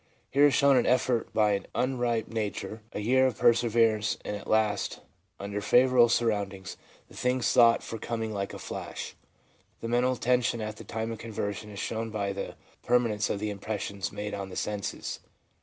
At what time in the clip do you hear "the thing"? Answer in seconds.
7.07-7.43